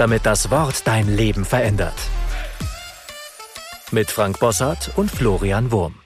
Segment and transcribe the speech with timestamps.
[0.00, 1.98] damit das Wort dein Leben verändert.
[3.90, 6.00] Mit Frank Bossart und Florian Wurm.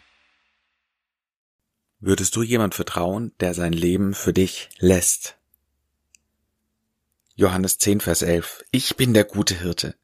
[2.01, 5.39] Würdest du jemand vertrauen, der sein Leben für dich lässt?
[7.37, 8.65] Johannes 10, Vers 11.
[8.73, 9.95] Ich bin der gute Hirte.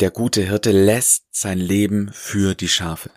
[0.00, 3.10] Der gute Hirte lässt sein Leben für die Schafe.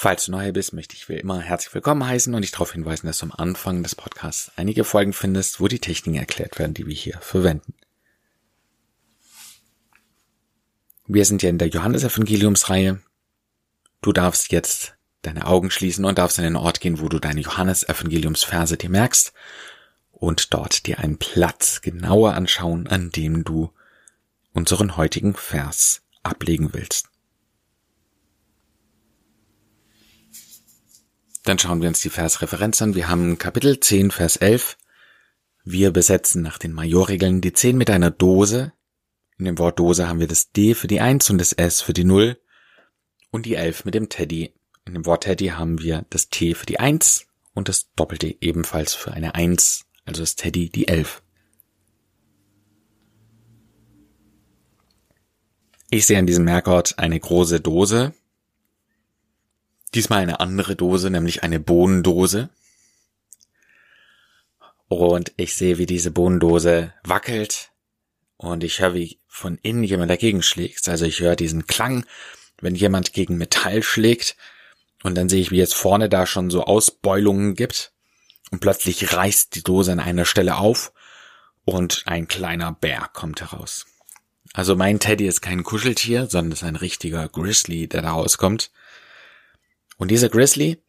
[0.00, 3.08] Falls du neu bist, möchte ich wie immer herzlich willkommen heißen und dich darauf hinweisen,
[3.08, 6.86] dass du am Anfang des Podcasts einige Folgen findest, wo die Techniken erklärt werden, die
[6.86, 7.74] wir hier verwenden.
[11.08, 13.00] Wir sind ja in der Johannesevangeliumsreihe.
[14.00, 17.40] Du darfst jetzt deine Augen schließen und darfst an den Ort gehen, wo du deine
[17.40, 19.32] Johannesevangeliumsverse dir merkst
[20.12, 23.72] und dort dir einen Platz genauer anschauen, an dem du
[24.52, 27.08] unseren heutigen Vers ablegen willst.
[31.48, 32.94] Dann schauen wir uns die Versreferenz an.
[32.94, 34.76] Wir haben Kapitel 10, Vers 11.
[35.64, 38.74] Wir besetzen nach den Majorregeln die 10 mit einer Dose.
[39.38, 41.94] In dem Wort Dose haben wir das D für die 1 und das S für
[41.94, 42.38] die 0
[43.30, 44.52] und die 11 mit dem Teddy.
[44.84, 48.92] In dem Wort Teddy haben wir das T für die 1 und das Doppelte ebenfalls
[48.92, 51.22] für eine 1, also das Teddy die 11.
[55.88, 58.12] Ich sehe an diesem Merkort eine große Dose.
[59.94, 62.50] Diesmal eine andere Dose, nämlich eine Bohnendose.
[64.88, 67.70] Und ich sehe, wie diese Bohnendose wackelt.
[68.36, 70.88] Und ich höre, wie von innen jemand dagegen schlägt.
[70.88, 72.06] Also ich höre diesen Klang,
[72.60, 74.36] wenn jemand gegen Metall schlägt.
[75.02, 77.92] Und dann sehe ich, wie jetzt vorne da schon so Ausbeulungen gibt.
[78.50, 80.92] Und plötzlich reißt die Dose an einer Stelle auf.
[81.64, 83.86] Und ein kleiner Bär kommt heraus.
[84.54, 88.70] Also mein Teddy ist kein Kuscheltier, sondern ist ein richtiger Grizzly, der da rauskommt.
[89.98, 90.80] Und dieser Grizzly,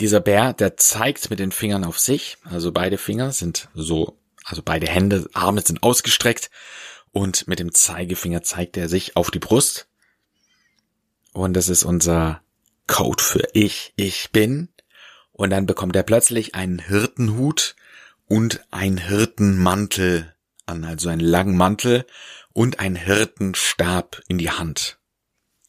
[0.00, 2.36] dieser Bär, der zeigt mit den Fingern auf sich.
[2.44, 6.50] Also beide Finger sind so, also beide Hände, Arme sind ausgestreckt.
[7.12, 9.88] Und mit dem Zeigefinger zeigt er sich auf die Brust.
[11.32, 12.42] Und das ist unser
[12.86, 14.68] Code für ich, ich bin.
[15.32, 17.76] Und dann bekommt er plötzlich einen Hirtenhut
[18.26, 20.34] und einen Hirtenmantel
[20.66, 22.04] an, also einen langen Mantel
[22.52, 24.98] und ein Hirtenstab in die Hand.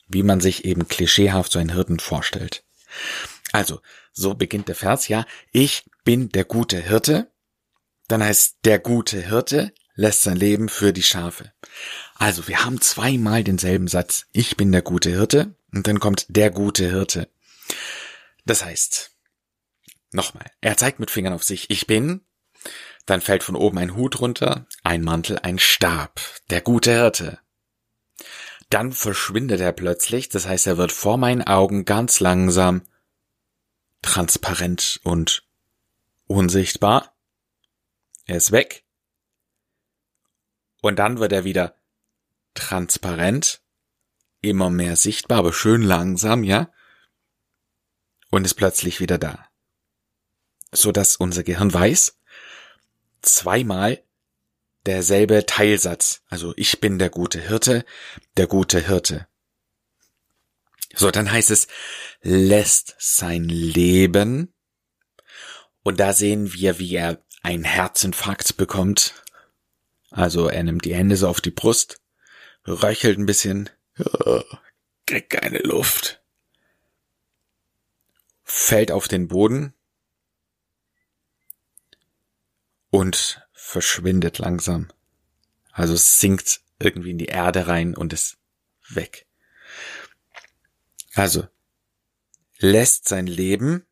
[0.07, 2.63] Wie man sich eben klischeehaft so einen Hirten vorstellt.
[3.52, 3.81] Also,
[4.12, 5.25] so beginnt der Vers, ja.
[5.52, 7.31] Ich bin der gute Hirte.
[8.08, 11.52] Dann heißt der gute Hirte lässt sein Leben für die Schafe.
[12.16, 14.28] Also, wir haben zweimal denselben Satz.
[14.31, 15.56] Ich bin der gute Hirte.
[15.74, 17.30] Und dann kommt der gute Hirte.
[18.46, 19.12] Das heißt,
[20.12, 22.22] nochmal, er zeigt mit Fingern auf sich, ich bin,
[23.06, 26.22] dann fällt von oben ein Hut runter, ein Mantel, ein Stab.
[26.50, 27.40] Der gute Hirte.
[28.69, 32.81] Dann verschwindet er plötzlich, das heißt, er wird vor meinen Augen ganz langsam
[34.01, 35.47] transparent und
[36.28, 37.16] unsichtbar.
[38.25, 38.83] Er ist weg.
[40.81, 41.75] Und dann wird er wieder
[42.53, 43.61] transparent,
[44.41, 46.72] immer mehr sichtbar, aber schön langsam, ja?
[48.29, 49.47] Und ist plötzlich wieder da.
[50.72, 52.19] So dass unser Gehirn weiß,
[53.22, 54.03] zweimal
[54.87, 56.21] derselbe Teilsatz.
[56.27, 57.85] Also ich bin der gute Hirte,
[58.37, 59.27] der gute Hirte.
[60.95, 61.67] So, dann heißt es,
[62.21, 64.53] lässt sein Leben.
[65.83, 69.23] Und da sehen wir, wie er einen Herzinfarkt bekommt.
[70.09, 72.01] Also er nimmt die Hände so auf die Brust,
[72.65, 73.69] röchelt ein bisschen,
[75.05, 76.21] kriegt keine Luft,
[78.43, 79.73] fällt auf den Boden,
[82.89, 84.88] und verschwindet langsam.
[85.73, 88.38] Also es sinkt irgendwie in die Erde rein und ist
[88.88, 89.28] weg.
[91.13, 91.45] Also
[92.59, 93.85] lässt sein Leben,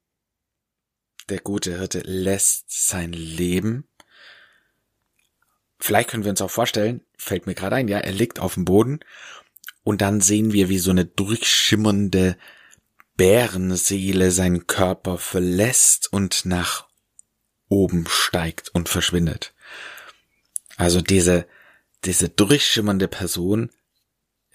[1.27, 3.85] der gute Hirte lässt sein Leben.
[5.77, 8.63] Vielleicht können wir uns auch vorstellen, fällt mir gerade ein, ja, er liegt auf dem
[8.63, 9.01] Boden
[9.83, 12.37] und dann sehen wir, wie so eine durchschimmernde
[13.17, 16.87] Bärenseele seinen Körper verlässt und nach
[17.69, 19.53] oben steigt und verschwindet.
[20.77, 21.47] Also diese,
[22.03, 23.71] diese durchschimmernde Person,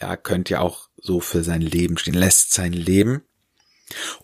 [0.01, 3.23] ja, könnte ja auch so für sein Leben stehen, lässt sein Leben.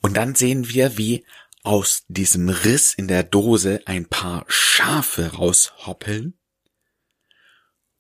[0.01, 1.25] Und dann sehen wir, wie
[1.63, 6.39] aus diesem Riss in der Dose ein paar Schafe raushoppeln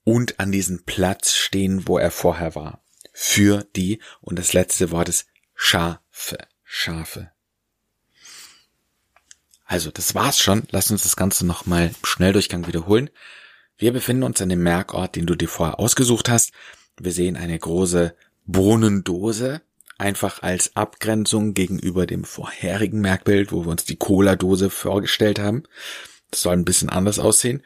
[0.04, 2.84] und an diesem Platz stehen, wo er vorher war.
[3.12, 7.32] Für die, und das letzte Wort ist Schafe, Schafe.
[9.66, 10.62] Also, das war's schon.
[10.70, 13.10] Lass uns das Ganze nochmal im Schnelldurchgang wiederholen.
[13.76, 16.52] Wir befinden uns an dem Merkort, den du dir vorher ausgesucht hast.
[16.98, 18.14] Wir sehen eine große
[18.46, 19.60] Bohnendose,
[19.98, 25.64] einfach als Abgrenzung gegenüber dem vorherigen Merkbild, wo wir uns die Cola-Dose vorgestellt haben.
[26.30, 27.62] Das soll ein bisschen anders aussehen.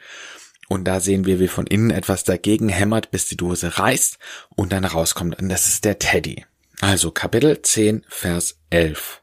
[0.67, 4.17] Und da sehen wir, wie von innen etwas dagegen hämmert, bis die Dose reißt
[4.55, 5.39] und dann rauskommt.
[5.39, 6.45] Und das ist der Teddy.
[6.79, 9.20] Also Kapitel 10, Vers 11.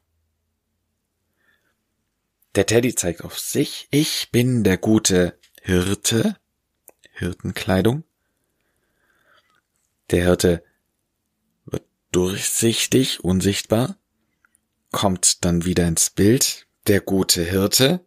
[2.59, 3.87] Der Teddy zeigt auf sich.
[3.93, 6.37] Ich bin der gute Hirte.
[7.13, 8.03] Hirtenkleidung.
[10.11, 10.65] Der Hirte
[11.67, 13.97] wird durchsichtig, unsichtbar,
[14.91, 16.67] kommt dann wieder ins Bild.
[16.89, 18.05] Der gute Hirte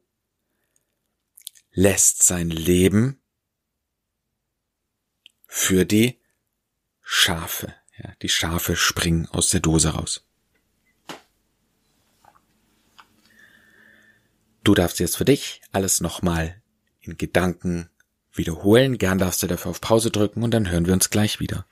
[1.72, 3.22] lässt sein Leben
[5.48, 6.20] für die
[7.00, 7.74] Schafe.
[7.98, 10.28] Ja, die Schafe springen aus der Dose raus.
[14.64, 16.62] Du darfst jetzt für dich alles nochmal
[17.00, 17.90] in Gedanken
[18.32, 18.98] wiederholen.
[18.98, 21.66] Gern darfst du dafür auf Pause drücken und dann hören wir uns gleich wieder.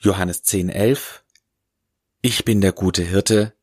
[0.00, 1.24] Johannes 10, 11.
[2.22, 3.54] Ich bin der gute Hirte.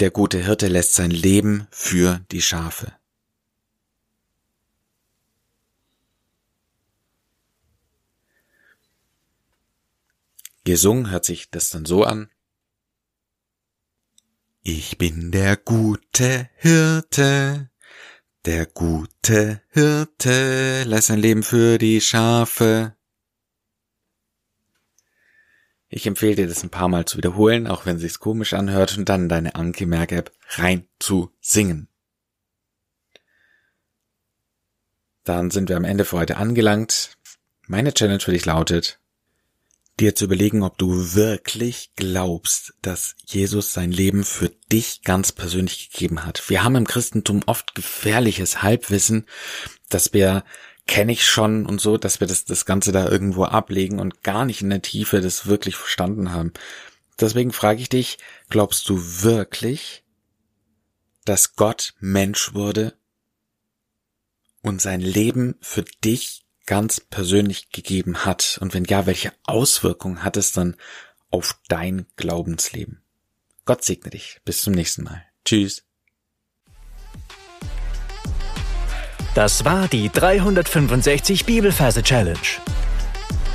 [0.00, 2.92] Der gute Hirte lässt sein Leben für die Schafe.
[10.64, 12.30] Gesungen hört sich das dann so an.
[14.66, 17.68] Ich bin der gute Hirte,
[18.46, 22.96] der gute Hirte lässt sein Leben für die Schafe.
[25.90, 28.96] Ich empfehle dir das ein paar Mal zu wiederholen, auch wenn es sich komisch anhört,
[28.96, 31.90] und dann deine Anke Merk App rein zu singen.
[35.24, 37.18] Dann sind wir am Ende für heute angelangt.
[37.66, 38.98] Meine Challenge für dich lautet,
[40.00, 45.90] dir zu überlegen, ob du wirklich glaubst, dass Jesus sein Leben für dich ganz persönlich
[45.90, 46.48] gegeben hat.
[46.48, 49.26] Wir haben im Christentum oft gefährliches Halbwissen,
[49.88, 50.44] dass wir
[50.86, 54.44] kenne ich schon und so, dass wir das, das Ganze da irgendwo ablegen und gar
[54.44, 56.52] nicht in der Tiefe das wirklich verstanden haben.
[57.18, 58.18] Deswegen frage ich dich,
[58.50, 60.04] glaubst du wirklich,
[61.24, 62.94] dass Gott Mensch wurde
[64.60, 68.58] und sein Leben für dich ganz persönlich gegeben hat?
[68.60, 70.76] Und wenn ja, welche Auswirkungen hat es dann
[71.30, 73.02] auf dein Glaubensleben?
[73.64, 74.40] Gott segne dich.
[74.44, 75.24] Bis zum nächsten Mal.
[75.44, 75.84] Tschüss.
[79.34, 82.38] Das war die 365 Bibelferse Challenge.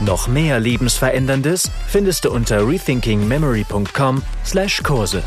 [0.01, 5.23] Noch mehr Lebensveränderndes findest du unter rethinkingmemory.com/Kurse.